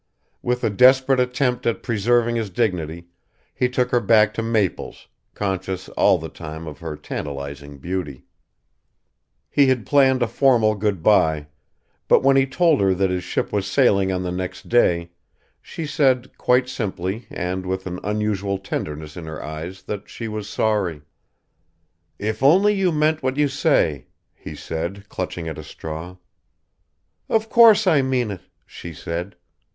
With 0.41 0.63
a 0.63 0.71
desperate 0.71 1.19
attempt 1.19 1.67
at 1.67 1.83
preserving 1.83 2.35
his 2.35 2.49
dignity 2.49 3.05
he 3.53 3.69
took 3.69 3.91
her 3.91 3.99
back 3.99 4.33
to 4.33 4.41
Maple's, 4.41 5.07
conscious 5.35 5.89
all 5.89 6.17
the 6.17 6.27
time, 6.27 6.65
of 6.65 6.79
her 6.79 6.95
tantalising 6.95 7.77
beauty. 7.77 8.23
He 9.47 9.67
had 9.67 9.85
planned 9.85 10.23
a 10.23 10.27
formal 10.27 10.73
goodbye; 10.73 11.49
but 12.07 12.23
when 12.23 12.35
he 12.35 12.47
told 12.47 12.81
her 12.81 12.95
that 12.95 13.11
his 13.11 13.23
ship 13.23 13.53
was 13.53 13.67
sailing 13.67 14.11
on 14.11 14.23
the 14.23 14.31
next 14.31 14.69
day, 14.69 15.11
she 15.61 15.85
said, 15.85 16.35
quite 16.35 16.67
simply 16.67 17.27
and 17.29 17.63
with 17.67 17.85
an 17.85 17.99
unusual 18.03 18.57
tenderness 18.57 19.15
in 19.15 19.27
her 19.27 19.43
eyes 19.43 19.83
that 19.83 20.09
she 20.09 20.27
was 20.27 20.49
sorry. 20.49 21.03
"If 22.17 22.41
only 22.41 22.73
you 22.73 22.91
meant 22.91 23.21
what 23.21 23.37
you 23.37 23.47
say..." 23.47 24.07
he 24.33 24.55
said, 24.55 25.09
clutching 25.09 25.47
at 25.47 25.59
a 25.59 25.63
straw. 25.63 26.15
"Of 27.29 27.49
course 27.51 27.85
I 27.85 28.01
mean 28.01 28.31
it," 28.31 28.41
she 28.65 28.95
said. 28.95 29.35